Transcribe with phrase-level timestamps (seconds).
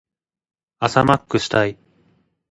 [0.79, 1.77] 朝マックしたい。